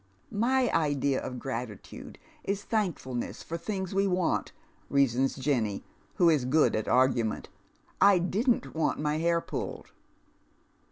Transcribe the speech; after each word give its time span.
"3Iy 0.33 0.73
idea 0.73 1.21
of 1.21 1.37
gratitude 1.37 2.17
is 2.43 2.63
thankfulness 2.63 3.43
for 3.43 3.55
things 3.55 3.93
we 3.93 4.07
want," 4.07 4.51
reasons 4.89 5.35
Jenny, 5.35 5.83
who 6.15 6.27
is 6.27 6.43
good 6.45 6.75
at 6.75 6.87
argument." 6.87 7.49
I 8.13 8.17
didn't 8.17 8.73
want 8.73 8.97
my 8.97 9.19
hair 9.19 9.39
pulled." 9.41 9.91